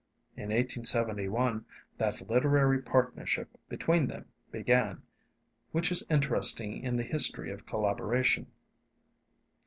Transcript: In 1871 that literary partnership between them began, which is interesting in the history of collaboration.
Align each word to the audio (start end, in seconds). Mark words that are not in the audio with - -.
In 0.35 0.49
1871 0.49 1.63
that 1.99 2.27
literary 2.27 2.81
partnership 2.81 3.49
between 3.69 4.07
them 4.07 4.25
began, 4.49 5.03
which 5.73 5.91
is 5.91 6.03
interesting 6.09 6.81
in 6.83 6.95
the 6.97 7.03
history 7.03 7.51
of 7.51 7.67
collaboration. 7.67 8.47